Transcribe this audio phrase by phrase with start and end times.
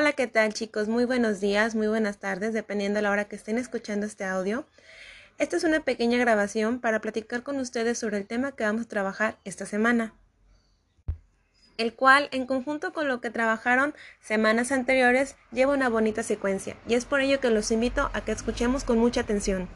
[0.00, 0.88] Hola, ¿qué tal chicos?
[0.88, 4.64] Muy buenos días, muy buenas tardes, dependiendo de la hora que estén escuchando este audio.
[5.36, 8.88] Esta es una pequeña grabación para platicar con ustedes sobre el tema que vamos a
[8.88, 10.14] trabajar esta semana,
[11.76, 16.94] el cual, en conjunto con lo que trabajaron semanas anteriores, lleva una bonita secuencia, y
[16.94, 19.68] es por ello que los invito a que escuchemos con mucha atención.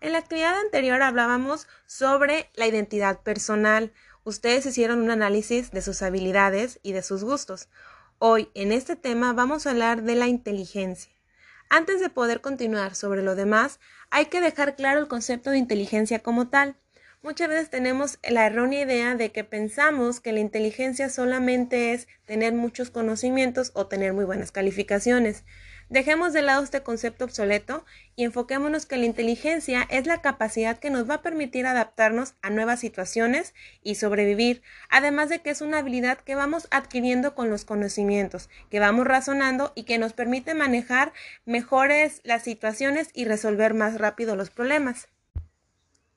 [0.00, 3.92] En la actividad anterior hablábamos sobre la identidad personal.
[4.24, 7.68] Ustedes hicieron un análisis de sus habilidades y de sus gustos.
[8.24, 11.10] Hoy, en este tema, vamos a hablar de la inteligencia.
[11.68, 13.80] Antes de poder continuar sobre lo demás,
[14.10, 16.76] hay que dejar claro el concepto de inteligencia como tal.
[17.24, 22.52] Muchas veces tenemos la errónea idea de que pensamos que la inteligencia solamente es tener
[22.52, 25.42] muchos conocimientos o tener muy buenas calificaciones.
[25.88, 27.84] Dejemos de lado este concepto obsoleto
[28.16, 32.50] y enfoquémonos que la inteligencia es la capacidad que nos va a permitir adaptarnos a
[32.50, 37.64] nuevas situaciones y sobrevivir, además de que es una habilidad que vamos adquiriendo con los
[37.64, 41.12] conocimientos, que vamos razonando y que nos permite manejar
[41.44, 45.08] mejores las situaciones y resolver más rápido los problemas.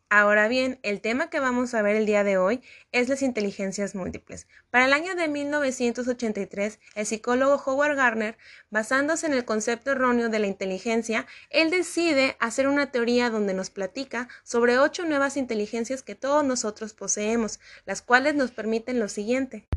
[0.09, 2.61] Ahora bien, el tema que vamos a ver el día de hoy
[2.91, 4.47] es las inteligencias múltiples.
[4.69, 8.37] Para el año de 1983, el psicólogo Howard Gardner,
[8.69, 13.71] basándose en el concepto erróneo de la inteligencia, él decide hacer una teoría donde nos
[13.71, 19.67] platica sobre ocho nuevas inteligencias que todos nosotros poseemos, las cuales nos permiten lo siguiente.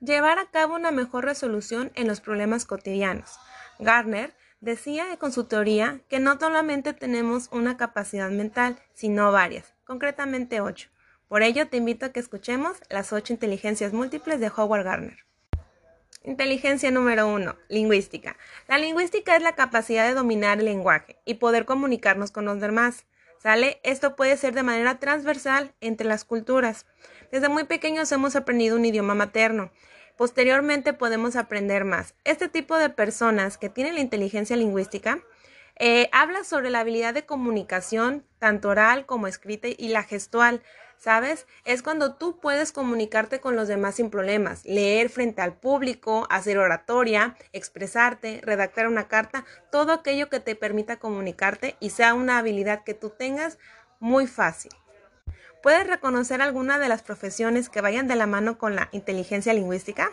[0.00, 3.38] Llevar a cabo una mejor resolución en los problemas cotidianos.
[3.78, 4.32] Gardner
[4.64, 10.88] Decía con su teoría que no solamente tenemos una capacidad mental, sino varias, concretamente ocho.
[11.28, 15.18] Por ello te invito a que escuchemos las ocho inteligencias múltiples de Howard Gardner.
[16.22, 18.38] Inteligencia número uno, lingüística.
[18.66, 23.04] La lingüística es la capacidad de dominar el lenguaje y poder comunicarnos con los demás.
[23.42, 23.80] ¿Sale?
[23.82, 26.86] Esto puede ser de manera transversal entre las culturas.
[27.30, 29.70] Desde muy pequeños hemos aprendido un idioma materno
[30.16, 32.14] Posteriormente podemos aprender más.
[32.24, 35.20] Este tipo de personas que tienen la inteligencia lingüística
[35.76, 40.62] eh, habla sobre la habilidad de comunicación, tanto oral como escrita y la gestual.
[40.96, 41.46] ¿Sabes?
[41.64, 46.56] Es cuando tú puedes comunicarte con los demás sin problemas, leer frente al público, hacer
[46.56, 52.84] oratoria, expresarte, redactar una carta, todo aquello que te permita comunicarte y sea una habilidad
[52.84, 53.58] que tú tengas
[53.98, 54.70] muy fácil.
[55.64, 60.10] ¿Puedes reconocer alguna de las profesiones que vayan de la mano con la inteligencia lingüística?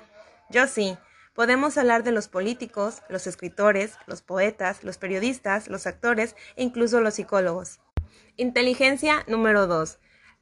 [0.50, 0.98] Yo sí.
[1.36, 7.02] Podemos hablar de los políticos, los escritores, los poetas, los periodistas, los actores e incluso
[7.02, 7.82] los psicólogos.
[8.38, 10.00] Inteligencia número 2.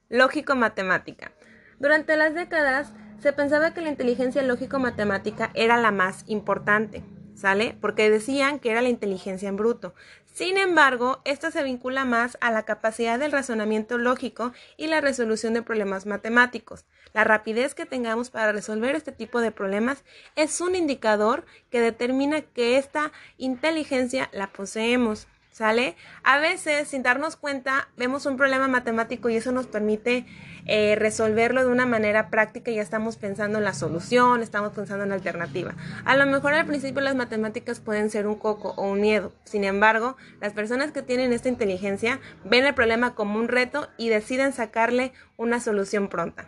[0.09, 1.31] Lógico-matemática.
[1.79, 7.03] Durante las décadas se pensaba que la inteligencia lógico-matemática era la más importante.
[7.39, 7.75] ¿Sale?
[7.79, 9.93] Porque decían que era la inteligencia en bruto.
[10.33, 15.53] Sin embargo, esta se vincula más a la capacidad del razonamiento lógico y la resolución
[15.53, 16.85] de problemas matemáticos.
[17.13, 20.03] La rapidez que tengamos para resolver este tipo de problemas
[20.35, 25.27] es un indicador que determina que esta inteligencia la poseemos.
[25.51, 25.95] ¿Sale?
[26.23, 30.25] A veces, sin darnos cuenta, vemos un problema matemático y eso nos permite
[30.65, 35.03] eh, resolverlo de una manera práctica y ya estamos pensando en la solución, estamos pensando
[35.03, 35.73] en la alternativa.
[36.05, 39.33] A lo mejor al principio las matemáticas pueden ser un coco o un miedo.
[39.43, 44.09] Sin embargo, las personas que tienen esta inteligencia ven el problema como un reto y
[44.09, 46.47] deciden sacarle una solución pronta.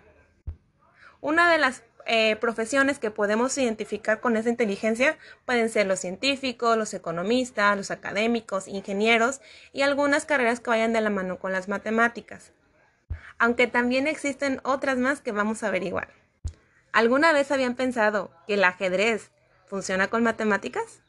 [1.21, 6.77] Una de las eh, profesiones que podemos identificar con esa inteligencia pueden ser los científicos,
[6.77, 9.41] los economistas, los académicos, ingenieros
[9.73, 12.51] y algunas carreras que vayan de la mano con las matemáticas.
[13.37, 16.09] Aunque también existen otras más que vamos a averiguar.
[16.91, 19.31] ¿Alguna vez habían pensado que el ajedrez
[19.65, 21.01] funciona con matemáticas?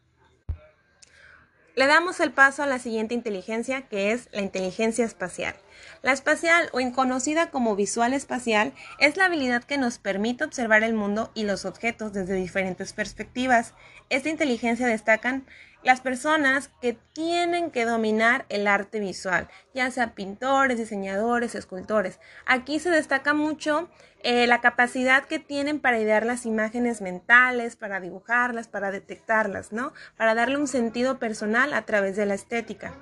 [1.75, 5.55] Le damos el paso a la siguiente inteligencia, que es la inteligencia espacial.
[6.03, 10.95] La espacial, o conocida como visual espacial, es la habilidad que nos permite observar el
[10.95, 13.75] mundo y los objetos desde diferentes perspectivas.
[14.11, 15.45] Esta inteligencia destacan
[15.83, 22.21] las personas que tienen que dominar el arte visual, ya sea pintores, diseñadores, escultores.
[22.47, 23.89] Aquí se destaca mucho
[24.23, 29.93] eh, la capacidad que tienen para idear las imágenes mentales, para dibujarlas, para detectarlas, ¿no?
[30.17, 32.95] Para darle un sentido personal a través de la estética.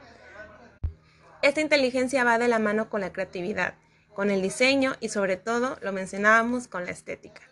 [1.43, 3.75] Esta inteligencia va de la mano con la creatividad,
[4.15, 7.43] con el diseño y sobre todo, lo mencionábamos, con la estética.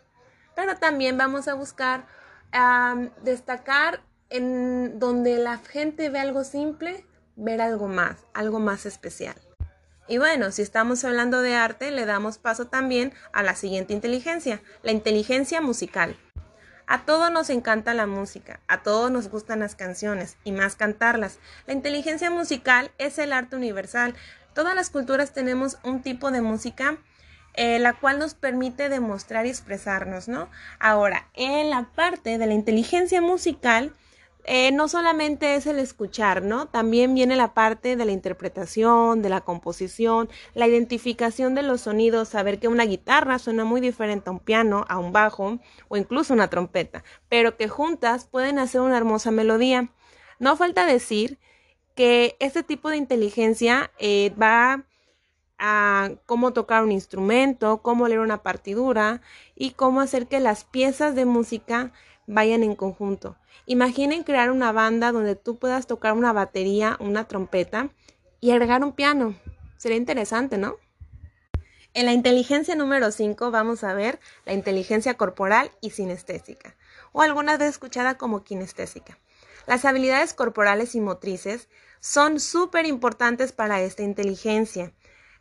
[0.55, 2.05] Pero también vamos a buscar
[3.23, 7.05] destacar en donde la gente ve algo simple,
[7.35, 9.35] ver algo más, algo más especial.
[10.07, 14.61] Y bueno, si estamos hablando de arte, le damos paso también a la siguiente inteligencia,
[14.81, 16.17] la inteligencia musical.
[16.91, 21.37] A todos nos encanta la música, a todos nos gustan las canciones y más cantarlas.
[21.67, 24.15] La inteligencia musical es el arte universal.
[24.55, 26.97] Todas las culturas tenemos un tipo de música
[27.53, 30.49] eh, la cual nos permite demostrar y expresarnos, ¿no?
[30.79, 33.93] Ahora, en la parte de la inteligencia musical,
[34.45, 36.67] eh, no solamente es el escuchar, ¿no?
[36.67, 42.29] También viene la parte de la interpretación, de la composición, la identificación de los sonidos,
[42.29, 46.33] saber que una guitarra suena muy diferente a un piano, a un bajo o incluso
[46.33, 49.91] una trompeta, pero que juntas pueden hacer una hermosa melodía.
[50.39, 51.37] No falta decir
[51.95, 54.85] que este tipo de inteligencia eh, va
[55.59, 59.21] a cómo tocar un instrumento, cómo leer una partidura
[59.55, 61.91] y cómo hacer que las piezas de música
[62.25, 63.35] vayan en conjunto.
[63.71, 67.91] Imaginen crear una banda donde tú puedas tocar una batería, una trompeta
[68.39, 69.35] y agregar un piano.
[69.77, 70.77] Sería interesante, ¿no?
[71.93, 76.77] En la inteligencia número 5 vamos a ver la inteligencia corporal y sinestésica,
[77.11, 79.19] o alguna vez escuchada como kinestésica.
[79.67, 81.69] Las habilidades corporales y motrices
[81.99, 84.93] son súper importantes para esta inteligencia.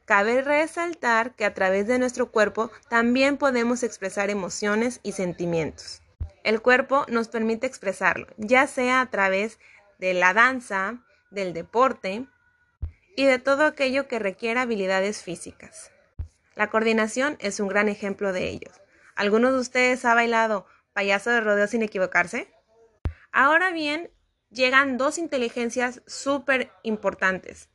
[0.05, 6.03] Cabe resaltar que a través de nuestro cuerpo también podemos expresar emociones y sentimientos.
[6.45, 9.59] El cuerpo nos permite expresarlo, ya sea a través
[9.99, 12.27] de la danza, del deporte
[13.17, 15.91] y de todo aquello que requiera habilidades físicas.
[16.55, 18.71] La coordinación es un gran ejemplo de ello.
[19.15, 22.49] ¿Alguno de ustedes ha bailado payaso de rodeo sin equivocarse?
[23.33, 24.11] Ahora bien,
[24.51, 27.69] llegan dos inteligencias súper importantes.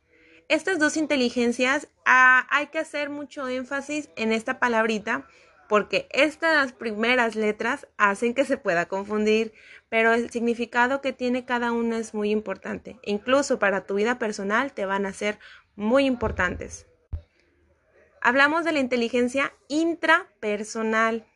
[0.48, 5.26] Estas dos inteligencias ah, hay que hacer mucho énfasis en esta palabrita
[5.68, 9.52] porque estas primeras letras hacen que se pueda confundir,
[9.88, 12.98] pero el significado que tiene cada una es muy importante.
[13.04, 15.38] Incluso para tu vida personal te van a ser
[15.76, 16.86] muy importantes.
[18.20, 21.26] Hablamos de la inteligencia intrapersonal,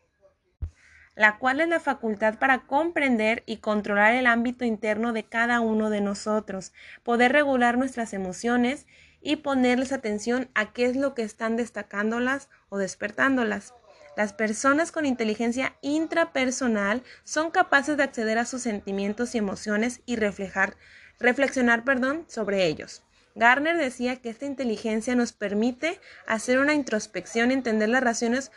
[1.15, 5.91] la cual es la facultad para comprender y controlar el ámbito interno de cada uno
[5.91, 6.73] de nosotros,
[7.03, 8.87] poder regular nuestras emociones
[9.21, 13.75] y ponerles atención a qué es lo que están destacándolas o despertándolas.
[14.19, 20.17] Las personas con inteligencia intrapersonal son capaces de acceder a sus sentimientos y emociones y
[20.17, 20.77] reflejar,
[21.21, 21.85] reflexionar
[22.27, 23.05] sobre ellos.
[23.37, 28.51] Garner decía que esta inteligencia nos permite hacer una introspección y entender las razones,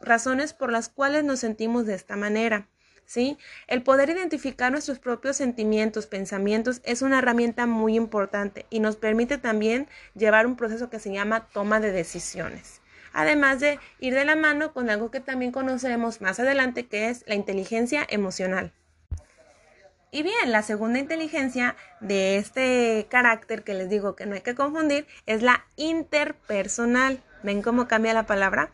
[0.00, 2.70] razones por las cuales nos sentimos de esta manera.
[3.04, 3.36] ¿Sí?
[3.66, 9.36] El poder identificar nuestros propios sentimientos, pensamientos, es una herramienta muy importante y nos permite
[9.36, 12.81] también llevar un proceso que se llama toma de decisiones
[13.12, 17.24] además de ir de la mano con algo que también conoceremos más adelante, que es
[17.26, 18.72] la inteligencia emocional.
[20.14, 24.54] Y bien, la segunda inteligencia de este carácter que les digo que no hay que
[24.54, 27.22] confundir es la interpersonal.
[27.42, 28.70] ¿Ven cómo cambia la palabra?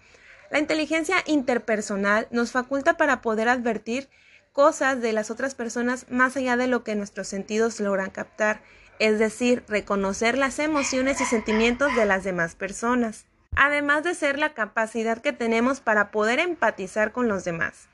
[0.50, 4.08] La inteligencia interpersonal nos faculta para poder advertir
[4.52, 8.60] cosas de las otras personas más allá de lo que nuestros sentidos logran captar,
[8.98, 14.54] es decir, reconocer las emociones y sentimientos de las demás personas además de ser la
[14.54, 17.88] capacidad que tenemos para poder empatizar con los demás.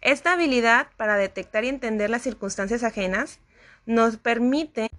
[0.00, 3.40] Esta habilidad para detectar y entender las circunstancias ajenas
[3.84, 4.90] nos permite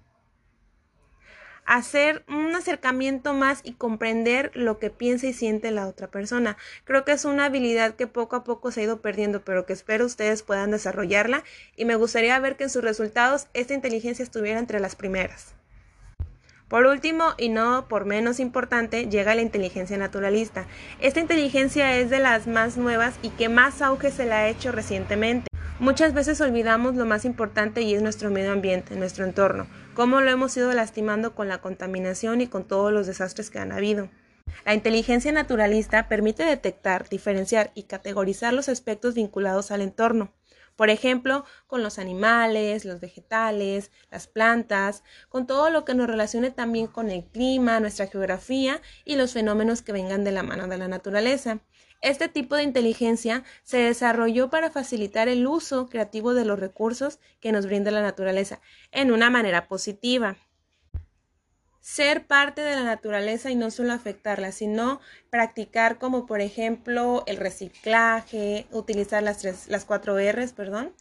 [1.64, 6.56] hacer un acercamiento más y comprender lo que piensa y siente la otra persona.
[6.84, 9.72] Creo que es una habilidad que poco a poco se ha ido perdiendo, pero que
[9.72, 11.44] espero ustedes puedan desarrollarla
[11.76, 15.54] y me gustaría ver que en sus resultados esta inteligencia estuviera entre las primeras.
[16.70, 20.66] Por último, y no por menos importante, llega la inteligencia naturalista.
[21.00, 24.70] Esta inteligencia es de las más nuevas y que más auge se le ha hecho
[24.70, 25.48] recientemente.
[25.80, 30.30] Muchas veces olvidamos lo más importante y es nuestro medio ambiente, nuestro entorno, cómo lo
[30.30, 34.08] hemos ido lastimando con la contaminación y con todos los desastres que han habido.
[34.64, 40.32] La inteligencia naturalista permite detectar, diferenciar y categorizar los aspectos vinculados al entorno.
[40.76, 46.50] Por ejemplo, con los animales, los vegetales, las plantas, con todo lo que nos relacione
[46.50, 50.78] también con el clima, nuestra geografía y los fenómenos que vengan de la mano de
[50.78, 51.60] la naturaleza.
[52.02, 57.52] Este tipo de inteligencia se desarrolló para facilitar el uso creativo de los recursos que
[57.52, 58.60] nos brinda la naturaleza
[58.90, 60.38] en una manera positiva
[61.80, 67.36] ser parte de la naturaleza y no solo afectarla, sino practicar como por ejemplo el
[67.38, 70.94] reciclaje, utilizar las, tres, las cuatro R's, perdón.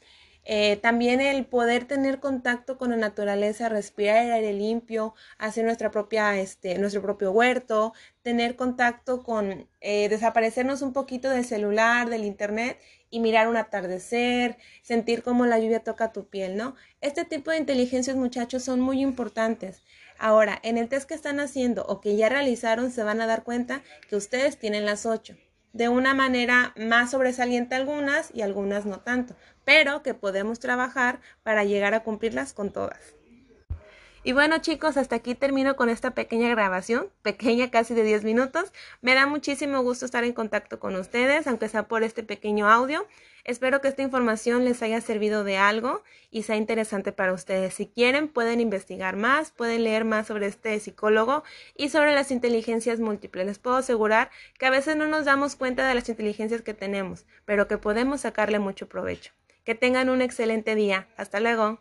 [0.51, 5.91] Eh, también el poder tener contacto con la naturaleza, respirar el aire limpio, hacer nuestra
[5.91, 7.93] propia, este, nuestro propio huerto,
[8.23, 12.79] tener contacto con, eh, desaparecernos un poquito del celular, del internet
[13.11, 16.75] y mirar un atardecer, sentir cómo la lluvia toca tu piel, ¿no?
[17.01, 19.83] Este tipo de inteligencias, muchachos, son muy importantes.
[20.19, 23.43] Ahora, en el test que están haciendo o que ya realizaron, se van a dar
[23.43, 25.35] cuenta que ustedes tienen las ocho.
[25.71, 31.63] De una manera más sobresaliente algunas y algunas no tanto, pero que podemos trabajar para
[31.63, 33.18] llegar a cumplirlas con todas.
[34.21, 38.73] Y bueno chicos, hasta aquí termino con esta pequeña grabación, pequeña casi de 10 minutos.
[39.01, 43.07] Me da muchísimo gusto estar en contacto con ustedes, aunque sea por este pequeño audio.
[43.45, 47.73] Espero que esta información les haya servido de algo y sea interesante para ustedes.
[47.73, 51.43] Si quieren, pueden investigar más, pueden leer más sobre este psicólogo
[51.75, 53.45] y sobre las inteligencias múltiples.
[53.45, 57.25] Les puedo asegurar que a veces no nos damos cuenta de las inteligencias que tenemos,
[57.45, 59.31] pero que podemos sacarle mucho provecho.
[59.63, 61.07] Que tengan un excelente día.
[61.15, 61.79] Hasta luego.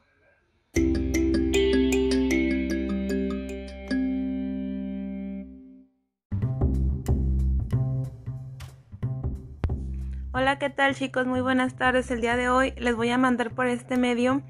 [10.31, 11.27] Hola, ¿qué tal chicos?
[11.27, 12.11] Muy buenas tardes.
[12.11, 14.43] El día de hoy les voy a mandar por este medio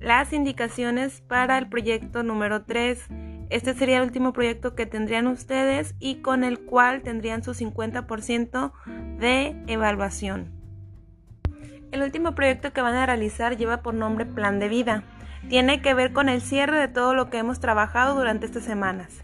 [0.00, 3.06] las indicaciones para el proyecto número 3.
[3.48, 8.72] Este sería el último proyecto que tendrían ustedes y con el cual tendrían su 50%
[9.20, 10.50] de evaluación.
[11.92, 15.04] El último proyecto que van a realizar lleva por nombre Plan de Vida.
[15.48, 19.22] Tiene que ver con el cierre de todo lo que hemos trabajado durante estas semanas.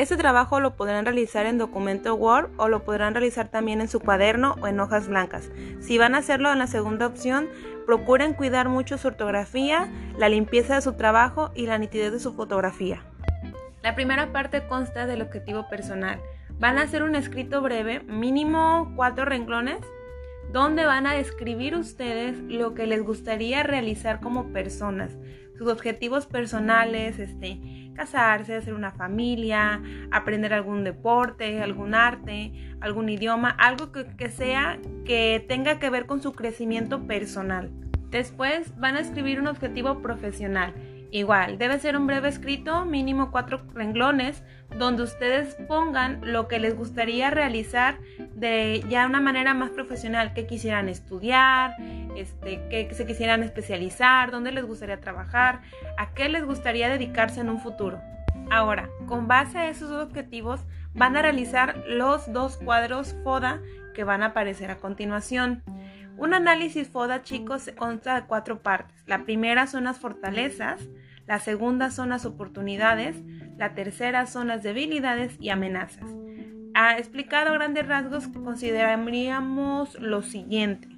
[0.00, 4.00] Este trabajo lo podrán realizar en documento Word o lo podrán realizar también en su
[4.00, 5.50] cuaderno o en hojas blancas.
[5.80, 7.50] Si van a hacerlo en la segunda opción,
[7.84, 12.32] procuren cuidar mucho su ortografía, la limpieza de su trabajo y la nitidez de su
[12.32, 13.02] fotografía.
[13.82, 16.18] La primera parte consta del objetivo personal.
[16.58, 19.80] Van a hacer un escrito breve, mínimo cuatro renglones,
[20.50, 25.10] donde van a describir ustedes lo que les gustaría realizar como personas,
[25.58, 27.60] sus objetivos personales, este,
[28.00, 34.78] casarse, hacer una familia, aprender algún deporte, algún arte, algún idioma, algo que, que sea
[35.04, 37.70] que tenga que ver con su crecimiento personal.
[38.08, 40.72] Después van a escribir un objetivo profesional.
[41.12, 44.44] Igual, debe ser un breve escrito, mínimo cuatro renglones,
[44.78, 47.98] donde ustedes pongan lo que les gustaría realizar
[48.34, 51.74] de ya una manera más profesional, que quisieran estudiar,
[52.16, 55.62] este, que se quisieran especializar, dónde les gustaría trabajar,
[55.98, 58.00] a qué les gustaría dedicarse en un futuro.
[58.48, 60.60] Ahora, con base a esos objetivos,
[60.94, 63.60] van a realizar los dos cuadros FODA
[63.94, 65.62] que van a aparecer a continuación.
[66.20, 69.02] Un análisis FODA, chicos, consta de cuatro partes.
[69.06, 70.86] La primera son las fortalezas,
[71.26, 73.16] la segunda son las oportunidades,
[73.56, 76.04] la tercera son las debilidades y amenazas.
[76.74, 80.88] Ha explicado a grandes rasgos, consideraríamos lo siguiente.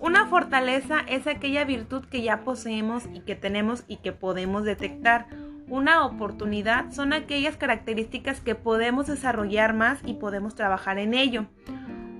[0.00, 5.28] Una fortaleza es aquella virtud que ya poseemos y que tenemos y que podemos detectar.
[5.68, 11.46] Una oportunidad son aquellas características que podemos desarrollar más y podemos trabajar en ello.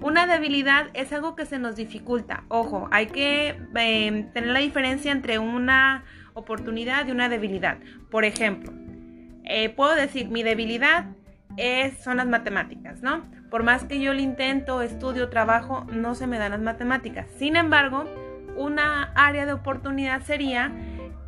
[0.05, 2.45] Una debilidad es algo que se nos dificulta.
[2.49, 7.79] Ojo, hay que em, tener la diferencia entre una oportunidad y una debilidad.
[8.11, 8.71] Por ejemplo,
[9.45, 11.07] eh, puedo decir mi debilidad
[11.57, 13.25] es, son las matemáticas, ¿no?
[13.51, 17.27] Por más que yo lo intento, estudio, trabajo, no se me dan las matemáticas.
[17.39, 18.05] Sin embargo,
[18.59, 20.71] una área de oportunidad sería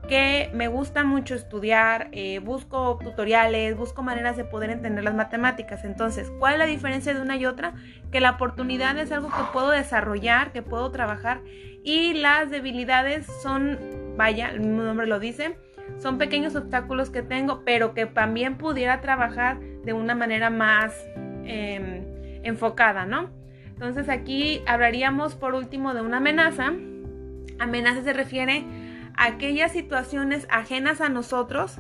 [0.07, 5.85] que me gusta mucho estudiar, eh, busco tutoriales, busco maneras de poder entender las matemáticas.
[5.85, 7.75] Entonces, ¿cuál es la diferencia de una y otra?
[8.11, 11.41] Que la oportunidad es algo que puedo desarrollar, que puedo trabajar
[11.83, 13.79] y las debilidades son,
[14.17, 15.57] vaya, el mismo nombre lo dice,
[15.99, 20.93] son pequeños obstáculos que tengo, pero que también pudiera trabajar de una manera más
[21.45, 22.05] em,
[22.43, 23.31] enfocada, ¿no?
[23.69, 26.73] Entonces aquí hablaríamos por último de una amenaza.
[27.59, 28.65] Amenaza se refiere
[29.17, 31.79] aquellas situaciones ajenas a nosotros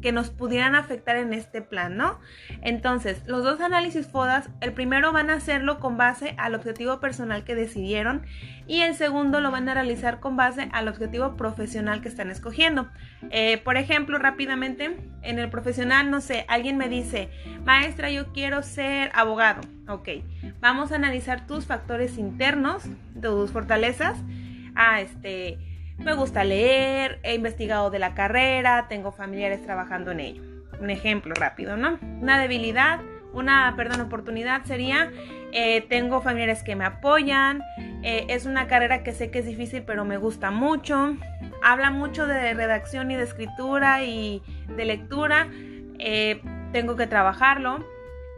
[0.00, 2.18] que nos pudieran afectar en este plan, ¿no?
[2.62, 7.44] Entonces, los dos análisis FODAS, el primero van a hacerlo con base al objetivo personal
[7.44, 8.22] que decidieron
[8.66, 12.88] y el segundo lo van a realizar con base al objetivo profesional que están escogiendo.
[13.30, 17.28] Eh, por ejemplo, rápidamente, en el profesional, no sé, alguien me dice,
[17.64, 19.60] maestra, yo quiero ser abogado.
[19.88, 20.08] Ok,
[20.60, 22.84] vamos a analizar tus factores internos,
[23.20, 24.16] tus fortalezas.
[24.74, 25.58] Ah, este
[26.04, 30.42] me gusta leer, he investigado de la carrera, tengo familiares trabajando en ello.
[30.80, 31.98] Un ejemplo rápido, ¿no?
[32.20, 33.00] Una debilidad,
[33.32, 35.12] una, perdón, oportunidad sería,
[35.52, 37.62] eh, tengo familiares que me apoyan,
[38.02, 41.16] eh, es una carrera que sé que es difícil, pero me gusta mucho.
[41.62, 44.42] Habla mucho de redacción y de escritura y
[44.74, 45.48] de lectura.
[45.98, 46.40] Eh,
[46.72, 47.84] tengo que trabajarlo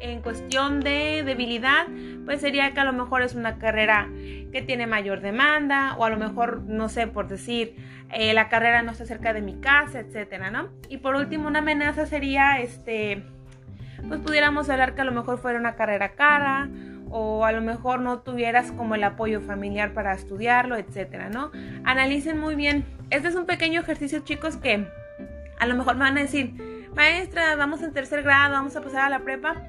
[0.03, 1.87] en cuestión de debilidad,
[2.25, 4.09] pues sería que a lo mejor es una carrera
[4.53, 7.77] que tiene mayor demanda o a lo mejor, no sé, por decir,
[8.13, 10.69] eh, la carrera no está cerca de mi casa, etcétera, ¿no?
[10.89, 13.23] Y por último, una amenaza sería, este,
[14.09, 16.69] pues pudiéramos hablar que a lo mejor fuera una carrera cara
[17.11, 21.53] o a lo mejor no tuvieras como el apoyo familiar para estudiarlo, etcétera, ¿no?
[21.85, 22.85] Analicen muy bien.
[23.11, 24.89] Este es un pequeño ejercicio, chicos, que
[25.61, 26.55] a lo mejor me van a decir,
[26.97, 29.63] maestra, vamos en tercer grado, vamos a pasar a la prepa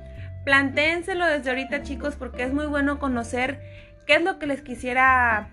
[0.43, 3.61] Plantéenselo desde ahorita, chicos, porque es muy bueno conocer
[4.05, 5.49] qué es lo que les quisiera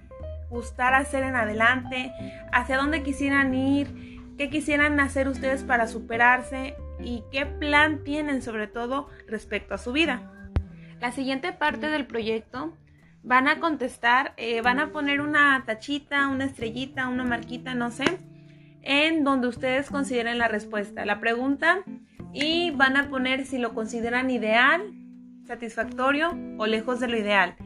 [0.49, 2.13] gustar hacer en adelante,
[2.53, 8.67] hacia dónde quisieran ir, qué quisieran hacer ustedes para superarse y qué plan tienen sobre
[8.67, 10.33] todo respecto a su vida.
[11.01, 12.77] La siguiente parte del proyecto
[13.23, 18.05] van a contestar, eh, van a poner una tachita, una estrellita, una marquita, no sé,
[18.83, 21.85] en donde ustedes consideren la respuesta, la pregunta
[22.33, 24.83] y van a poner si lo consideran ideal,
[25.47, 27.57] satisfactorio o lejos de lo ideal.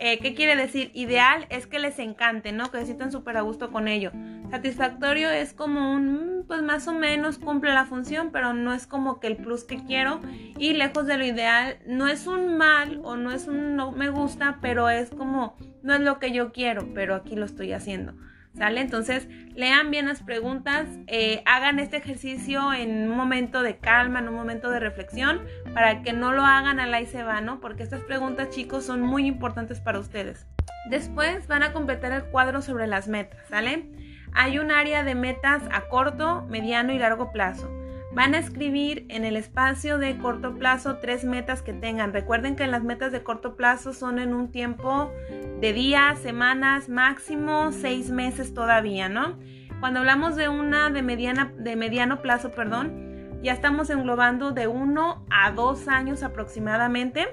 [0.00, 0.92] Eh, ¿Qué quiere decir?
[0.94, 2.70] Ideal es que les encante, ¿no?
[2.70, 4.12] Que se sientan súper a gusto con ello.
[4.48, 9.18] Satisfactorio es como un, pues más o menos cumple la función, pero no es como
[9.18, 10.20] que el plus que quiero.
[10.56, 14.08] Y lejos de lo ideal, no es un mal o no es un no me
[14.08, 18.14] gusta, pero es como, no es lo que yo quiero, pero aquí lo estoy haciendo.
[18.58, 18.80] ¿Sale?
[18.80, 24.28] Entonces, lean bien las preguntas, eh, hagan este ejercicio en un momento de calma, en
[24.28, 25.40] un momento de reflexión,
[25.74, 27.38] para que no lo hagan al y se va.
[27.60, 30.46] Porque estas preguntas, chicos, son muy importantes para ustedes.
[30.90, 33.86] Después van a completar el cuadro sobre las metas, ¿sale?
[34.32, 37.70] Hay un área de metas a corto, mediano y largo plazo.
[38.12, 42.12] Van a escribir en el espacio de corto plazo tres metas que tengan.
[42.12, 45.12] Recuerden que las metas de corto plazo son en un tiempo
[45.60, 49.38] de días, semanas, máximo seis meses todavía, ¿no?
[49.80, 55.24] Cuando hablamos de una de, mediana, de mediano plazo, perdón, ya estamos englobando de uno
[55.30, 57.28] a dos años aproximadamente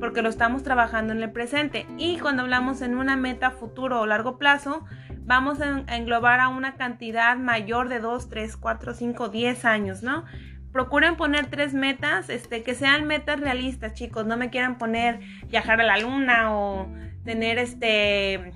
[0.00, 1.86] porque lo estamos trabajando en el presente.
[1.98, 4.84] Y cuando hablamos en una meta futuro o largo plazo,
[5.30, 10.24] vamos a englobar a una cantidad mayor de 2, 3, 4, 5, 10 años, ¿no?
[10.72, 14.26] Procuren poner tres metas, este, que sean metas realistas, chicos.
[14.26, 16.92] No me quieran poner viajar a la luna o
[17.24, 18.52] tener este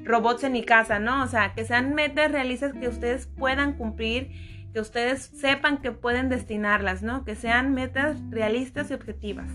[0.00, 1.22] robots en mi casa, ¿no?
[1.22, 4.32] O sea, que sean metas realistas que ustedes puedan cumplir,
[4.72, 7.24] que ustedes sepan que pueden destinarlas, ¿no?
[7.24, 9.52] Que sean metas realistas y objetivas.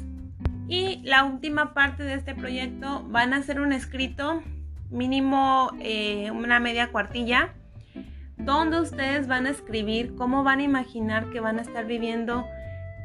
[0.70, 4.42] Y la última parte de este proyecto van a ser un escrito
[4.90, 7.54] mínimo eh, una media cuartilla
[8.38, 12.46] donde ustedes van a escribir cómo van a imaginar que van a estar viviendo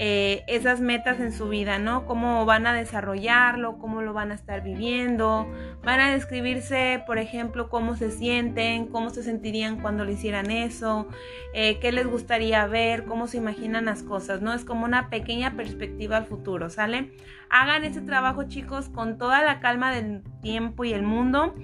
[0.01, 2.05] eh, esas metas en su vida, ¿no?
[2.05, 5.49] Cómo van a desarrollarlo, cómo lo van a estar viviendo.
[5.85, 11.07] Van a describirse, por ejemplo, cómo se sienten, cómo se sentirían cuando lo hicieran eso,
[11.53, 14.53] eh, qué les gustaría ver, cómo se imaginan las cosas, ¿no?
[14.53, 17.13] Es como una pequeña perspectiva al futuro, ¿sale?
[17.49, 21.55] Hagan ese trabajo, chicos, con toda la calma del tiempo y el mundo.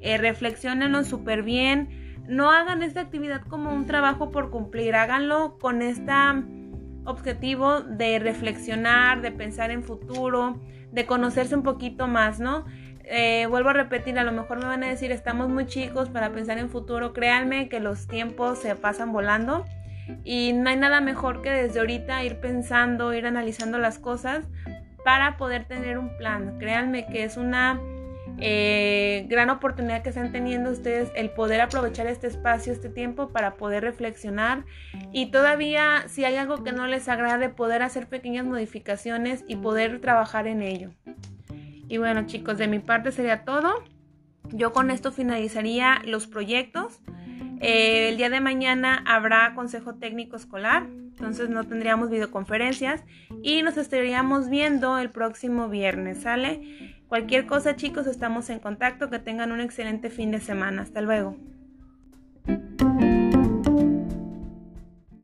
[0.00, 2.16] Eh, reflexionenlo súper bien.
[2.28, 6.44] No hagan esta actividad como un trabajo por cumplir, háganlo con esta
[7.04, 10.60] objetivo de reflexionar, de pensar en futuro,
[10.92, 12.64] de conocerse un poquito más, ¿no?
[13.04, 16.30] Eh, vuelvo a repetir, a lo mejor me van a decir, estamos muy chicos para
[16.30, 17.12] pensar en futuro.
[17.12, 19.64] Créanme que los tiempos se pasan volando
[20.24, 24.46] y no hay nada mejor que desde ahorita ir pensando, ir analizando las cosas
[25.04, 26.56] para poder tener un plan.
[26.58, 27.80] Créanme que es una
[28.38, 33.54] eh, gran oportunidad que están teniendo ustedes el poder aprovechar este espacio, este tiempo para
[33.54, 34.64] poder reflexionar
[35.12, 40.00] y todavía si hay algo que no les agrade poder hacer pequeñas modificaciones y poder
[40.00, 40.90] trabajar en ello.
[41.88, 43.74] Y bueno chicos, de mi parte sería todo.
[44.52, 47.00] Yo con esto finalizaría los proyectos.
[47.60, 53.04] Eh, el día de mañana habrá consejo técnico escolar, entonces no tendríamos videoconferencias
[53.42, 56.99] y nos estaríamos viendo el próximo viernes, ¿sale?
[57.10, 60.82] Cualquier cosa chicos, estamos en contacto, que tengan un excelente fin de semana.
[60.82, 61.36] Hasta luego.